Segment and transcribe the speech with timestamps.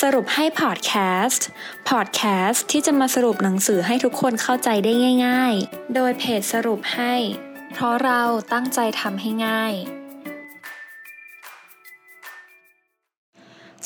[0.00, 0.92] สรุปให้พอดแค
[1.24, 1.46] สต์
[1.88, 4.92] พอดแคสต์ที่จะมาสรุปหนังสือให้ทุกคนเข้าใจได้
[5.26, 7.14] ง่าย ๆ โดยเพจสรุปให้
[7.72, 8.22] เพราะเรา
[8.52, 9.72] ตั้งใจทำให้ง่าย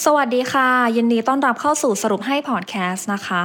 [0.05, 3.45] สวัสดีค่ะ ยินดีต้อนรับเข้าสู่สรุปให้พอดแคสต์นะคะ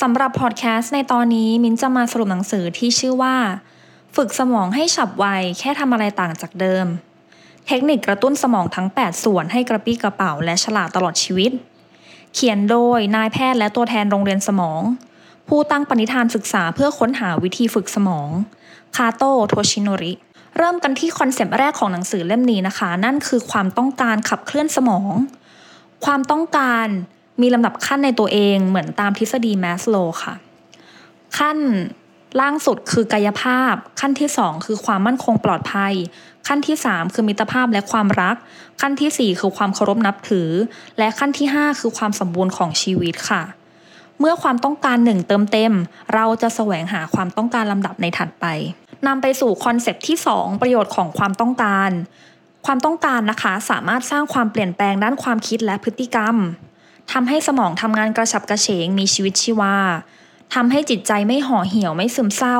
[0.00, 3.36] สำหรับพอดแคสต์ในตอนนี้มิ้นจะมาสรุปหนังสือที่ชื่อว่า
[4.16, 5.26] ฝึกสมองให้ฉับไว
[5.58, 6.86] แค่ทำอะไรต่างจากเดิม
[7.66, 11.52] เทคนิคกระตุ้นสมองทั้ง 8 ส่วนให้กระปรี้กระเปร่าและฉลาดตลอดชีวิต
[12.34, 14.82] เขียนโดยนายแพทย์และตัวแทนโรงเรียนสมอง
[15.48, 18.28] ผู้ตั้งปณิธานศึกษาเพื่อค้นหาวิธีฝึกสมอง
[18.96, 20.12] คาโตโทชิโนริ
[20.56, 25.12] เริ่มกันที่ concept แรกของหนังสือเล่มนี้นะคะ นั่นคือความต้องการขับเคลื่อนสมอง
[26.04, 26.86] ความต้องการ
[27.40, 30.34] มีลำดับขั้นในตัวเองเหมือนตามทฤษฎีแมสโลค่ะ
[31.38, 31.58] ขั้น
[32.40, 35.94] ล่างสุดคือกายภาพ ขั้นที่ 2 คือความมั่นคงปลอดภัย
[36.48, 38.36] ขั้นที่ 3 คือมิตรภาพและความรัก
[38.80, 40.50] ขั้นที่ 4 คือความเคารพนับถือ
[40.98, 43.42] และขั้นที่ 5 คือความสมบูรณ์ของชีวิตค่ะ
[44.20, 45.72] เมื่อความต้องการหนึ่งเติมเต็ม
[46.14, 48.46] เราจะแสวงหาความต้องการลำดับในถัดไป
[49.06, 51.90] นำไปสู่คอนเซปที่ 2 ประโยชน์ของความต้องการ
[52.66, 56.36] ความต้องการนะคะสามารถสร้างความเปลี่ยนแปลงด้านความคิดและพฤติกรรม
[57.12, 59.76] ทำให้สมองทำงานกระฉับกระเฉงมีชีวิตชีวา
[60.54, 62.58] ทำให้จิตใจไม่ห่อเหี่ยวไม่ซึมเศร้า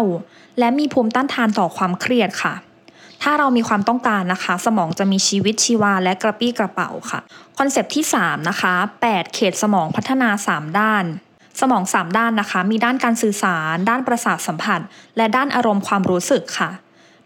[0.59, 2.55] และมีภูมิต้านทานต่อความเครียดค่ะ
[3.23, 7.21] ถ้าเรามีความต้องการนะคะ สมองจะมีชีวิตชีวาและกระปรี้กระเปร่าค่ะ
[7.59, 8.75] concept ที่ 3 นะคะ
[9.07, 11.05] 8 เขตสมองพัฒนา 3 ด้าน
[11.61, 14.81] สมอง 3 ด้านนะคะ มีด้านการสื่อสาร ด้านประสาทสัมผัส
[15.17, 16.71] และด้านอารมณ์ความรู้สึกค่ะ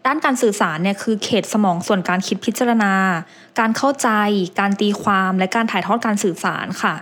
[0.05, 2.93] ด้านการสื่อสารเนี่ยคือเขตสมองส่วนการคิดพิจารณา
[3.59, 4.09] การเข้าใจ
[4.59, 6.95] การตีความ และการถ่ายทอดการสื่อสารค่ะ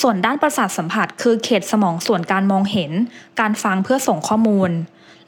[0.00, 2.92] ส่วนด้านประสาทสัมผัส คือเขตสมองส่วนการมองเห็น
[3.40, 4.70] การฟังเพื่อส่งข้อมูล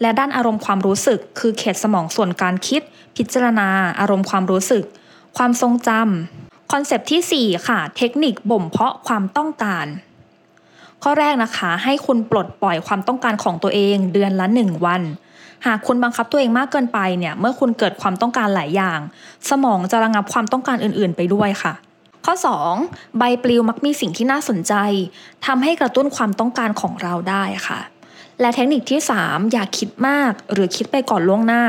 [0.00, 2.83] และด้านอารมณ์ความรู้สึก คือเขตสมองส่วนการคิด
[3.16, 3.68] พิจารณา
[4.00, 4.84] อารมณ์ความรู้สึก
[5.36, 9.86] ความทรงจำคอนเซปที่ 4 ค่ะ เทคนิคบ่มเพาะความต้องการ
[11.02, 15.02] ข้อแรกนะคะ ให้คุณปลดปล่อยความต้องการของตัวเองเดือนละ 1 วัน
[15.67, 18.98] หากคุณบังคับตัวเองมากเกินไปเนี่ย เมื่อคุณเกิดความต้องการหลายอย่าง
[19.50, 21.73] สมองจะระงับความต้องการอื่น ๆ ไปด้วยค่ะ
[22.27, 22.34] ข้อ
[22.77, 23.18] 2.
[23.18, 24.74] ใบปลิวมักมีสิ่งที่น่าสนใจ
[25.46, 27.80] ทำให้กระตุ้นความต้องการของเราได้ค่ะ
[28.40, 31.64] และเทคนิคที่ 3 อย่าคิดมากหรือคิดไปก่อนล่วงหน้า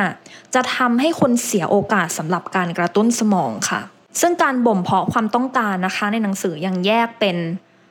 [0.54, 3.82] จะทำให้คนเสียโอกาสสำหรับการกระตุ้นสมองค่ะ
[4.22, 7.38] ซึ่งการบ่มเพาะความต้องการนะคะ ในหนังสือยังแยกเป็น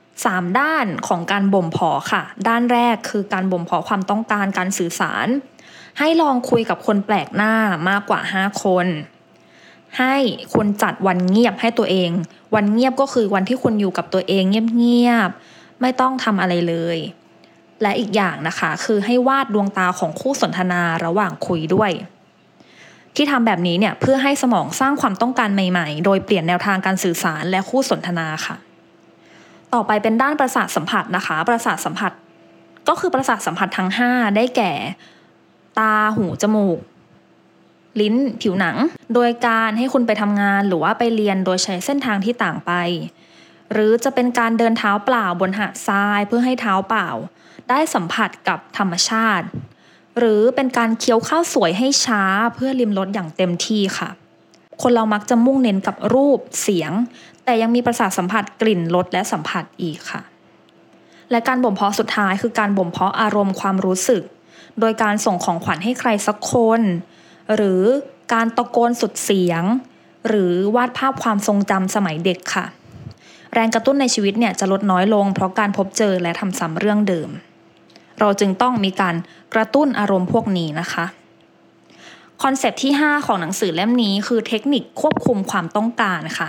[0.03, 5.27] 3 ด้านของการบ่มเพาะค่ะ ด้านแรกคือการบ่มเพาะความต้องการการสื่อสาร
[5.99, 7.55] ให้ลองคุยกับคนแปลกหน้า
[7.89, 8.87] มากกว่า 5 คน
[9.99, 10.15] ให้
[10.55, 12.11] คุณจัดวันเงียบให้ตัวเอง
[12.55, 14.43] วันเงียบก็คือวันที่คุณอยู่กับตัวเอง
[14.77, 16.99] เงียบๆไม่ต้องทำอะไรเลย
[17.83, 21.91] และอีกอย่างนะคะ คือให้วาดดวงตาของคู่สนทนาระหว่างคุยด้วย
[23.17, 28.57] ที่ทำแบบนี้เนี่ยเพื่อให้สมองสร้างความต้องการใหม่ๆ โดยเปลี่ยนแนวทางการสื่อสารและคู่สนทนาค่ะ
[29.75, 32.13] ต่อไปเป็นด้านประสาทสัมผัสนะคะ ประสาทสัมผัส
[32.89, 34.73] ก็คือประสาทสัมผัสทั้ง 5 ได้แก่
[35.79, 36.79] ตาหูจมูก
[38.01, 38.77] ลิ้นผิวหนัง
[39.15, 42.73] โดยการให้คุณไปทำงานหรือว่าไปเรียนโดยใช้เส้นทางที่ต่างไป
[43.73, 47.09] หรือจะเป็นการเดินเท้าเปล่าบนหาดทรายเพื่อให้เท้าเปล่า
[47.69, 49.47] ได้สัมผัสกับธรรมชาติ
[50.19, 52.23] หรือเป็นการเคี้ยวข้าวสวยให้ช้า
[52.55, 54.11] เพื่อริมรสอย่างเต็มที่ค่ะ
[54.83, 56.93] คนเรามักจะมุ่งเน้นกับรูปเสียง
[57.45, 60.23] แต่ยังมีประสาทสัมผัสกลิ่นรสและสัมผัสอีกค่ะ
[61.31, 64.23] และการบ่มเพาะสุดท้ายคือการบ่มเพาะอารมณ์ความรู้สึก
[64.81, 66.81] โดยการส่งของขวัญให้ใครสักคน
[67.55, 67.83] หรือ
[68.33, 69.63] การตะโกนสุดเสียง
[70.29, 72.67] หรือวาดภาพความทรงจำสมัยเด็กค่ะ
[73.55, 77.29] แรงกระตุ้นในชีวิตเนี่ยจะลดน้อยลง เพราะการพบเจอและทำซ้ำเรื่องเดิม
[78.21, 79.15] เราจึงต้องมีการ
[79.55, 81.07] กระตุ้นอารมณ์พวกนี้นะคะ
[82.43, 86.49] คอนเซปที่ 5 ของหนังสือเล่มนี้คือเทคนิคควบคุมความต้องการค่ะ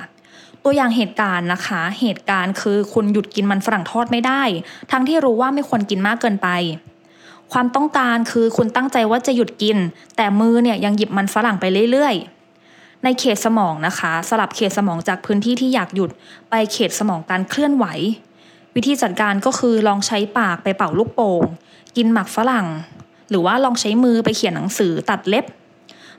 [0.63, 4.43] ตัวอย่างเหตุการณ์นะคะ เหตุการณ์คือคุณหยุดกินมันฝรั่งทอดไม่ได้
[4.91, 6.47] ทั้งที่รู้ว่าไม่ควรกินมากเกินไป
[7.51, 9.77] ความต้องการคือคุณตั้งใจว่าจะหยุดกิน
[10.17, 16.11] แต่มือเนี่ยยังหยิบมันฝรั่งไปเรื่อยๆ ในเขตสมองนะคะ สลับเขตสมองจากพื้นที่ที่อยากหยุด
[16.49, 17.85] ไปเขตสมองการเคลื่อนไหว
[18.75, 21.43] วิธีจัดการก็คือลองใช้ปากไปเป่าลูกโป่ง
[21.97, 22.67] กินหมักฝรั่ง
[23.29, 25.45] หรือว่าลองใช้มือไปเขียนหนังสือตัดเล็บ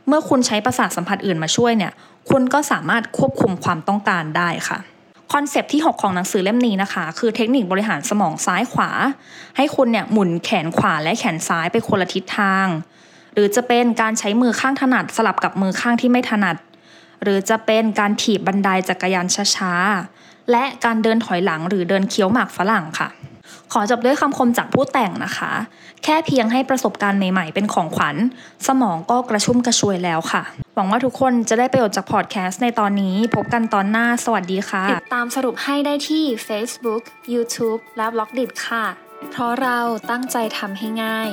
[0.06, 1.92] เมื่อคุณใช้ประสาทสัมผัสอื่นมาช่วยเนี่ย
[2.30, 4.78] คุณก็สามารถควบคุมความต้องการได้ค่ะ
[5.34, 8.90] คอนเซปที่ 6 ของหนังสือเล่มนี้นะคะ คือเทคนิคบริหารสมองซ้ายขวา
[9.56, 12.66] ให้คุณเนี่ยหมุนแขนขวาและแขนซ้ายไปคนละทิศทาง
[13.34, 16.56] หรือจะเป็นการใช้มือข้างถนัดสลับกับมือข้างที่ไม่ถนัด
[17.22, 19.26] หรือจะเป็นการถีบบันไดจักรยาน
[19.56, 23.08] ช้าๆและการเดินถอยหลังหรือเดินเคี้ยวหมากฝรั่งค่ะ
[23.72, 25.52] ขอจบด้วยคำคมจากผู้แต่งนะคะ
[26.04, 28.16] แค่เพียงให้ประสบการณ์ใหม่ๆ เป็นของขวัญ
[28.66, 30.42] สมองก็กระชุ่มกระชวยแล้วค่ะ
[30.74, 37.02] หวังว่าทุกคนจะได้ประโยชน์จากพอดแคสต์ในตอนนี้ พบกันตอนหน้า สวัสดีค่ะ ติดตามสรุปให้ได้ที่ Facebook
[37.34, 38.84] YouTube และ b ล็อกดิค่ะ
[39.32, 39.78] เพราะเรา
[40.10, 41.30] ตั้งใจทำให้ง่าย